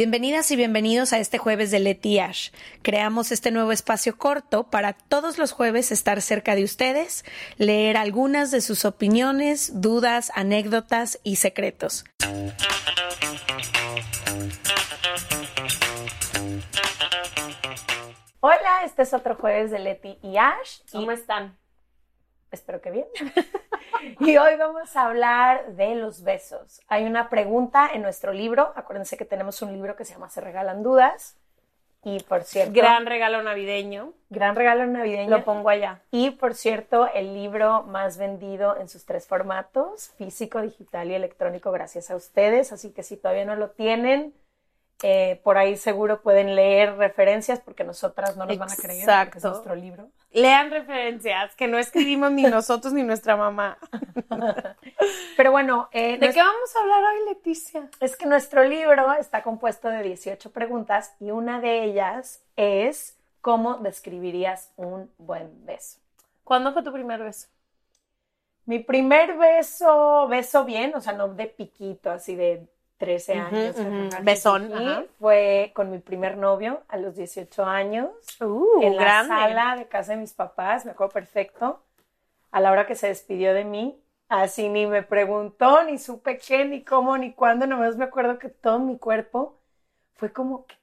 [0.00, 2.52] Bienvenidas y bienvenidos a este jueves de Leti Ash.
[2.80, 7.22] Creamos este nuevo espacio corto para todos los jueves estar cerca de ustedes,
[7.58, 12.06] leer algunas de sus opiniones, dudas, anécdotas y secretos.
[18.40, 20.78] Hola, este es otro jueves de Leti y Ash.
[20.90, 21.58] ¿Cómo están?
[22.50, 23.06] Espero que bien.
[24.20, 26.80] y hoy vamos a hablar de los besos.
[26.88, 28.72] Hay una pregunta en nuestro libro.
[28.74, 31.36] Acuérdense que tenemos un libro que se llama Se regalan dudas.
[32.02, 32.72] Y por cierto.
[32.72, 34.14] Gran regalo navideño.
[34.30, 35.30] Gran regalo navideño.
[35.30, 36.00] Lo pongo allá.
[36.10, 41.70] Y por cierto, el libro más vendido en sus tres formatos: físico, digital y electrónico,
[41.72, 42.72] gracias a ustedes.
[42.72, 44.32] Así que si todavía no lo tienen,
[45.02, 49.38] eh, por ahí seguro pueden leer referencias porque nosotras no nos van a creer porque
[49.38, 50.08] es nuestro libro.
[50.32, 53.78] Lean referencias que no escribimos ni nosotros ni nuestra mamá.
[55.36, 57.88] Pero bueno, eh, ¿de qué vamos a hablar hoy, Leticia?
[58.00, 63.76] Es que nuestro libro está compuesto de 18 preguntas y una de ellas es ¿cómo
[63.76, 65.98] describirías un buen beso?
[66.44, 67.48] ¿Cuándo fue tu primer beso?
[68.66, 72.68] Mi primer beso, beso bien, o sea, no de piquito, así de
[73.00, 73.76] 13 años.
[74.22, 74.70] Besón.
[75.18, 78.10] Fue con mi primer novio a los 18 años.
[78.40, 81.82] Uh, en la sala de casa de mis papás, me acuerdo perfecto.
[82.50, 86.66] A la hora que se despidió de mí, así ni me preguntó, ni supe qué,
[86.66, 87.66] ni cómo, ni cuándo.
[87.66, 89.58] Nomás me acuerdo que todo mi cuerpo
[90.16, 90.76] fue como que,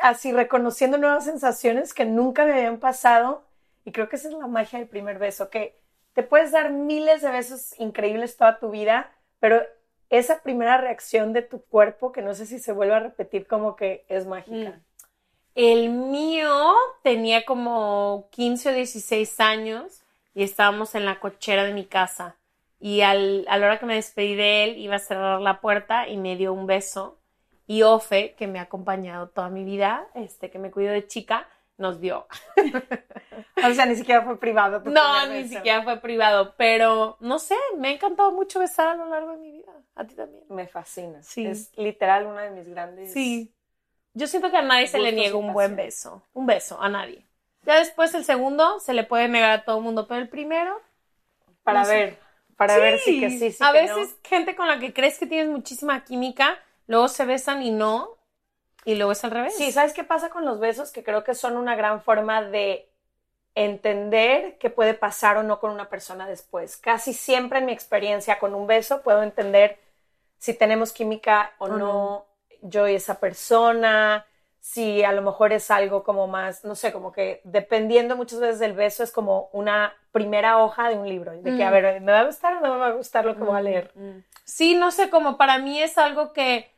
[0.00, 3.42] así reconociendo nuevas sensaciones que nunca me habían pasado.
[3.86, 5.80] Y creo que esa es la magia del primer beso, que
[6.12, 9.10] te puedes dar miles de besos increíbles toda tu vida,
[9.40, 9.62] pero
[10.10, 13.76] esa primera reacción de tu cuerpo, que no sé si se vuelve a repetir, como
[13.76, 14.70] que es mágica.
[14.70, 14.82] Mm.
[15.54, 20.02] El mío tenía como 15 o 16 años
[20.34, 22.36] y estábamos en la cochera de mi casa.
[22.80, 26.06] Y al, a la hora que me despedí de él, iba a cerrar la puerta
[26.08, 27.18] y me dio un beso.
[27.66, 31.48] Y Ofe, que me ha acompañado toda mi vida, este, que me cuidó de chica,
[31.76, 32.26] nos dio.
[33.64, 34.82] o sea, ni siquiera fue privado.
[34.84, 39.08] no, ni siquiera fue privado, pero no sé, me ha encantado mucho besar a lo
[39.08, 39.72] largo de mi vida.
[39.94, 40.44] A ti también.
[40.48, 41.22] Me fascina.
[41.22, 41.46] Sí.
[41.46, 43.12] Es literal una de mis grandes.
[43.12, 43.52] Sí.
[44.14, 46.22] Yo siento que a nadie se le niega un buen beso.
[46.32, 47.26] Un beso, a nadie.
[47.62, 50.80] Ya después el segundo se le puede negar a todo el mundo, pero el primero.
[51.62, 52.18] Para ver.
[52.56, 53.62] Para ver si que sí, sí.
[53.62, 57.70] A veces gente con la que crees que tienes muchísima química, luego se besan y
[57.70, 58.18] no,
[58.84, 59.54] y luego es al revés.
[59.56, 60.90] Sí, ¿sabes qué pasa con los besos?
[60.90, 62.90] Que creo que son una gran forma de
[63.64, 66.76] entender qué puede pasar o no con una persona después.
[66.76, 69.78] Casi siempre en mi experiencia con un beso puedo entender
[70.38, 72.26] si tenemos química o, no,
[72.62, 74.24] yo y esa persona,
[74.60, 78.58] si a lo mejor es algo como más, no sé, como que dependiendo muchas veces
[78.60, 81.72] del beso es como una primera hoja de un libro, de que, a mm.
[81.72, 83.60] ver, ¿me va a gustar o no me va a gustar lo que voy a
[83.60, 83.92] mm, leer?
[83.94, 84.24] Mm.
[84.44, 86.70] Sí, no sé, como para mí es algo que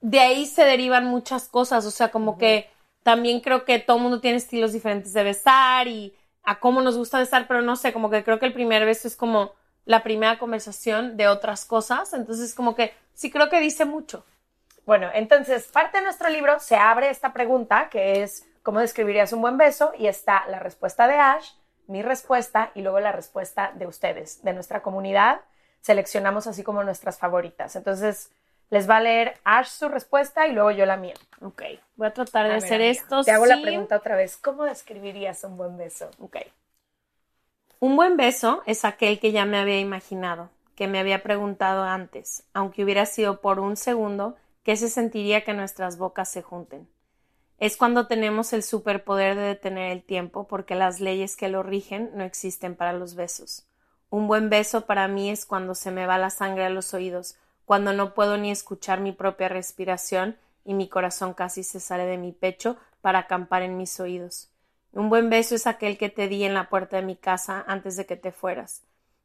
[0.00, 2.70] de ahí se derivan muchas cosas, o sea, como que
[3.02, 6.96] también creo que todo el mundo tiene estilos diferentes de besar y a cómo nos
[6.96, 9.52] gusta besar, pero no sé, como que creo que el primer beso es como
[9.84, 14.24] la primera conversación de otras cosas, entonces como que sí creo que dice mucho.
[14.84, 19.40] Bueno, entonces, parte de nuestro libro se abre esta pregunta que es ¿cómo describirías un
[19.40, 19.92] buen beso?
[19.98, 21.52] Y está la respuesta de Ash,
[21.86, 25.40] mi respuesta y luego la respuesta de ustedes, de nuestra comunidad.
[25.80, 27.76] Seleccionamos así como nuestras favoritas.
[27.76, 28.30] Entonces,
[28.72, 31.12] les va a leer Ash su respuesta y luego yo la mía.
[31.42, 31.62] Ok,
[31.94, 33.22] voy a tratar de hacer esto.
[33.22, 34.38] Te hago la pregunta otra vez.
[34.38, 36.10] ¿Cómo describirías un buen beso?
[36.20, 36.38] Ok.
[37.80, 42.44] Un buen beso es aquel que ya me había imaginado, que me había preguntado antes,
[42.54, 46.88] aunque hubiera sido por un segundo, qué se sentiría que nuestras bocas se junten.
[47.58, 52.10] Es cuando tenemos el superpoder de detener el tiempo porque las leyes que lo rigen
[52.14, 53.66] no existen para los besos.
[54.08, 57.36] Un buen beso para mí es cuando se me va la sangre a los oídos,
[57.64, 62.18] cuando no puedo ni escuchar mi propia respiración y mi corazón casi se sale de
[62.18, 64.50] mi pecho para acampar en mis oídos.
[64.92, 67.96] Un buen beso es aquel que te di en la puerta de mi casa antes
[67.96, 68.82] de que te fueras,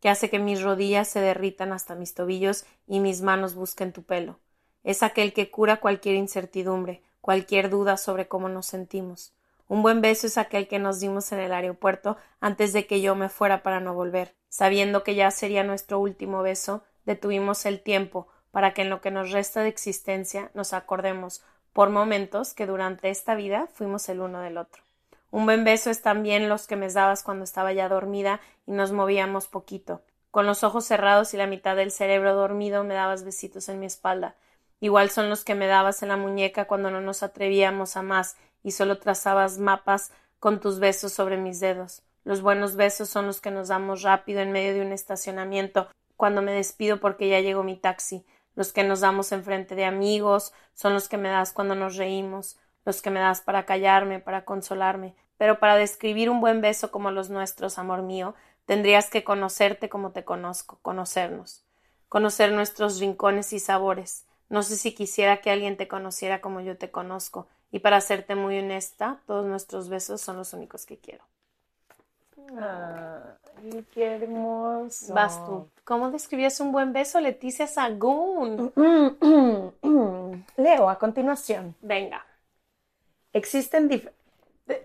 [0.00, 4.04] que hace que mis rodillas se derritan hasta mis tobillos y mis manos busquen tu
[4.04, 4.38] pelo.
[4.84, 9.32] Es aquel que cura cualquier incertidumbre, cualquier duda sobre cómo nos sentimos.
[9.66, 13.14] Un buen beso es aquel que nos dimos en el aeropuerto antes de que yo
[13.14, 18.28] me fuera para no volver, sabiendo que ya sería nuestro último beso, detuvimos el tiempo
[18.50, 23.08] para que en lo que nos resta de existencia nos acordemos por momentos que durante
[23.08, 24.82] esta vida fuimos el uno del otro.
[25.30, 28.92] Un buen beso es también los que me dabas cuando estaba ya dormida y nos
[28.92, 30.02] movíamos poquito.
[30.30, 33.86] Con los ojos cerrados y la mitad del cerebro dormido me dabas besitos en mi
[33.86, 34.34] espalda.
[34.78, 38.36] Igual son los que me dabas en la muñeca cuando no nos atrevíamos a más
[38.62, 42.02] y solo trazabas mapas con tus besos sobre mis dedos.
[42.24, 46.42] Los buenos besos son los que nos damos rápido en medio de un estacionamiento cuando
[46.42, 48.26] me despido porque ya llegó mi taxi.
[48.56, 52.58] los que nos damos enfrente de amigos, son los que me das cuando nos reímos,
[52.84, 55.14] los que me das para callarme, para consolarme.
[55.36, 58.34] Pero para describir un buen beso como los nuestros, amor mío,
[58.66, 61.64] tendrías que conocerte como te conozco, conocernos,
[62.08, 64.26] conocer nuestros rincones y sabores.
[64.48, 68.34] No sé si quisiera que alguien te conociera como yo te conozco, y para serte
[68.34, 71.22] muy honesta, todos nuestros besos son los únicos que quiero.
[72.56, 75.12] Ay, qué hermoso.
[75.14, 75.68] Vas tú.
[75.84, 78.72] ¿Cómo describías un buen beso, Leticia Sagún?
[80.56, 81.74] Leo, a continuación.
[81.80, 82.24] Venga.
[83.32, 84.10] Existen dif-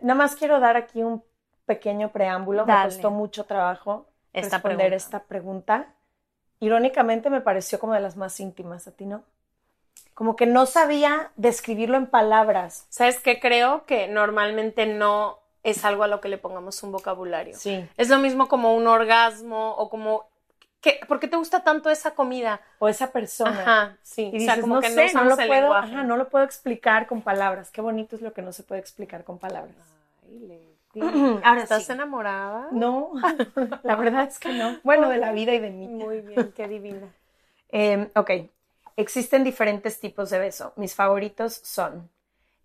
[0.01, 1.24] Nada más quiero dar aquí un
[1.65, 2.65] pequeño preámbulo.
[2.65, 4.95] Me costó mucho trabajo Esta responder pregunta.
[4.95, 5.88] esta pregunta.
[6.59, 9.24] Irónicamente me pareció como de las más íntimas, ¿a ti no?
[10.13, 12.86] Como que no sabía describirlo en palabras.
[12.89, 13.39] ¿Sabes qué?
[13.39, 17.56] Creo que normalmente no es algo a lo que le pongamos un vocabulario.
[17.57, 17.88] Sí.
[17.98, 20.27] Es lo mismo como un orgasmo o como...
[20.81, 21.00] ¿qué?
[21.07, 22.62] ¿Por qué te gusta tanto esa comida?
[22.80, 23.62] O esa persona.
[23.62, 24.24] Ajá, sí.
[24.24, 26.44] Y o dices, sea, como no que sé, no, lo puedo, ajá, no lo puedo
[26.44, 27.71] explicar con palabras.
[27.71, 29.75] Qué bonito es lo que no se puede explicar con palabras.
[30.25, 30.74] Ay, Leti.
[31.44, 31.94] Ahora ¿Estás sí.
[31.94, 32.68] enamorada?
[32.71, 33.12] No,
[33.83, 34.77] la verdad es que no.
[34.83, 35.88] Bueno, de la vida y de mí.
[35.88, 37.07] Muy bien, qué divina.
[37.69, 38.31] Eh, ok,
[38.98, 40.74] existen diferentes tipos de beso.
[40.75, 42.09] Mis favoritos son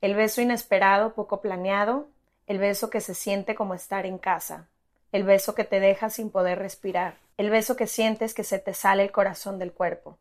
[0.01, 2.09] el beso inesperado, poco planeado,
[2.49, 4.69] el beso que se siente como estar en casa,
[5.13, 8.73] el beso que te deja sin poder respirar, el beso que sientes que se te
[8.73, 10.17] sale el corazón del cuerpo,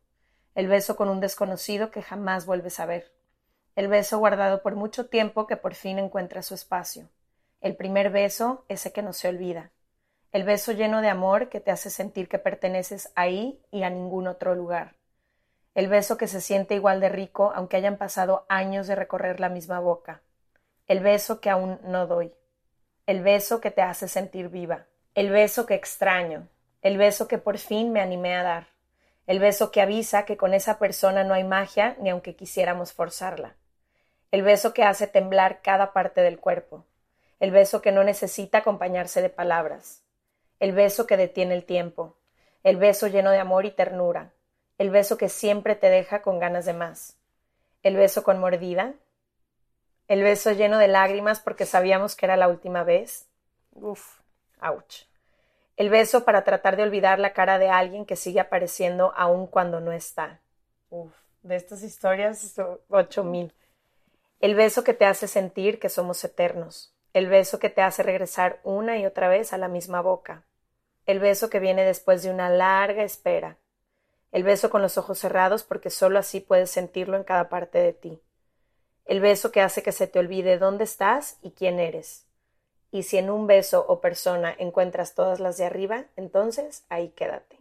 [0.54, 3.10] el beso con un desconocido que jamás vuelves a ver,
[3.76, 7.08] el beso guardado por mucho tiempo que por fin encuentra su espacio,
[7.62, 9.70] el primer beso, ese que no se olvida,
[10.30, 14.26] el beso lleno de amor que te hace sentir que perteneces ahí y a ningún
[14.26, 14.96] otro lugar.
[15.74, 19.48] El beso que se siente igual de rico aunque hayan pasado años de recorrer la
[19.48, 20.20] misma boca.
[20.88, 22.34] El beso que aún no doy.
[23.06, 24.86] El beso que te hace sentir viva.
[25.14, 26.48] El beso que extraño.
[26.82, 28.66] El beso que por fin me animé a dar.
[29.26, 33.54] El beso que avisa que con esa persona no hay magia ni aunque quisiéramos forzarla.
[34.32, 36.84] El beso que hace temblar cada parte del cuerpo.
[37.38, 40.02] El beso que no necesita acompañarse de palabras
[40.60, 42.16] el beso que detiene el tiempo,
[42.64, 44.32] el beso lleno de amor y ternura,
[44.76, 47.16] el beso que siempre te deja con ganas de más,
[47.82, 48.94] el beso con mordida,
[50.08, 53.28] el beso lleno de lágrimas porque sabíamos que era la última vez,
[53.74, 54.20] Uf.
[54.60, 55.04] ouch,
[55.76, 59.80] el beso para tratar de olvidar la cara de alguien que sigue apareciendo aun cuando
[59.80, 60.40] no está,
[60.88, 61.12] uf,
[61.42, 62.58] de estas historias,
[62.88, 63.52] ocho mil,
[64.40, 68.60] el beso que te hace sentir que somos eternos, el beso que te hace regresar
[68.64, 70.42] una y otra vez a la misma boca,
[71.04, 73.58] el beso que viene después de una larga espera,
[74.32, 77.92] el beso con los ojos cerrados porque solo así puedes sentirlo en cada parte de
[77.92, 78.22] ti,
[79.08, 82.26] el beso que hace que se te olvide dónde estás y quién eres.
[82.92, 87.56] Y si en un beso o persona encuentras todas las de arriba, entonces ahí quédate.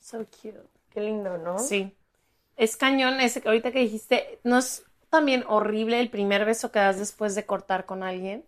[0.00, 0.60] So cute.
[0.90, 1.58] Qué lindo, ¿no?
[1.58, 1.94] Sí.
[2.56, 6.78] Es cañón ese que ahorita que dijiste, ¿no es también horrible el primer beso que
[6.78, 8.44] das después de cortar con alguien?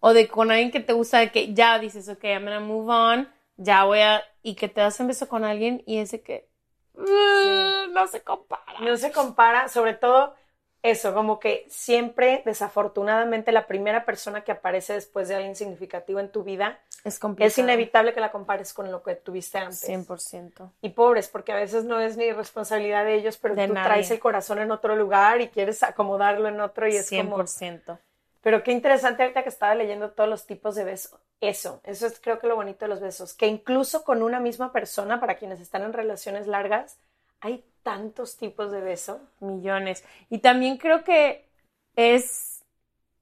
[0.00, 2.92] O de con alguien que te gusta, de que ya dices, ok, I'm gonna move
[2.92, 4.22] on, ya voy a...
[4.42, 6.48] Y que te das un beso con alguien y ese que...
[6.94, 8.64] "Uh, no se compara.
[8.80, 10.34] No se compara, sobre todo
[10.82, 16.30] eso, como que siempre, desafortunadamente, la primera persona que aparece después de alguien significativo en
[16.30, 17.48] tu vida, Es complicado.
[17.48, 19.88] es inevitable que la compares con lo que tuviste antes.
[19.88, 20.70] 100%.
[20.80, 23.86] Y pobres, porque a veces no es ni responsabilidad de ellos, pero De tú nadie.
[23.88, 27.38] traes el corazón en otro lugar y quieres acomodarlo en otro y es como...
[27.38, 27.98] 100%.
[28.40, 31.18] Pero qué interesante ahorita que estaba leyendo todos los tipos de besos.
[31.40, 34.72] Eso, eso es creo que lo bonito de los besos, que incluso con una misma
[34.72, 36.98] persona, para quienes están en relaciones largas,
[37.40, 39.20] hay tantos tipos de beso.
[39.40, 40.04] millones.
[40.28, 41.48] Y también creo que
[41.96, 42.64] es,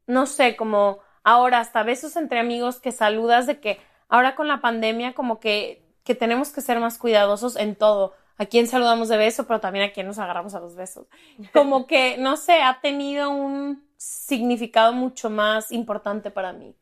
[0.06, 4.61] no sé, como ahora hasta besos entre amigos que saludas de que ahora con la
[4.61, 8.14] pandemia como que, que tenemos que ser más cuidadosos en todo.
[8.38, 11.06] A quién saludamos de beso, pero también a quién nos agarramos a los besos.
[11.54, 16.75] Como que, no sé, ha tenido un significado mucho más importante para mí.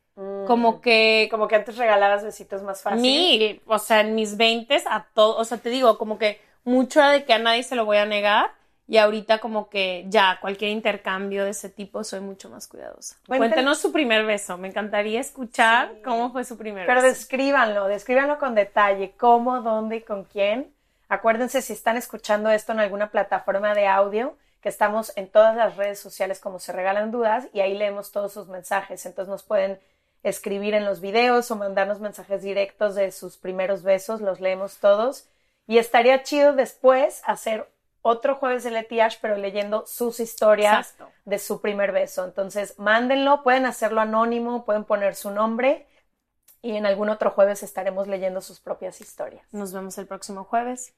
[0.47, 3.01] Como que Como que antes regalabas besitos más fácil.
[3.01, 7.01] mil, o sea, en mis veintes a todo, o sea, te digo, como que mucho
[7.03, 8.51] de que a nadie se lo voy a negar
[8.87, 13.17] y ahorita como que ya cualquier intercambio de ese tipo soy mucho más cuidadosa.
[13.27, 16.03] Cuénten- Cuéntenos su primer beso, me encantaría escuchar Sí.
[16.03, 17.15] cómo fue su primer Pero beso.
[17.15, 20.73] descríbanlo, descríbanlo con detalle, cómo, dónde y con quién.
[21.09, 25.77] Acuérdense si están escuchando esto en alguna plataforma de audio, que estamos en todas las
[25.77, 29.05] redes sociales como se regalan dudas y ahí leemos todos sus mensajes.
[29.07, 29.79] Entonces nos pueden
[30.23, 35.27] escribir en los videos o mandarnos mensajes directos de sus primeros besos, los leemos todos.
[35.67, 40.95] Y estaría chido después hacer otro jueves de Leti Ash, pero leyendo sus historias
[41.25, 42.25] de su primer beso.
[42.25, 45.87] Entonces, mándenlo, pueden hacerlo anónimo, pueden poner su nombre
[46.61, 49.47] y en algún otro jueves estaremos leyendo sus propias historias.
[49.53, 50.93] Nos vemos el próximo jueves.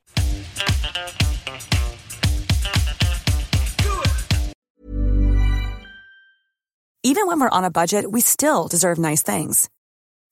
[7.04, 9.68] Even when we're on a budget, we still deserve nice things.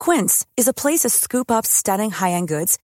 [0.00, 2.78] Quince is a place to scoop up stunning high-end goods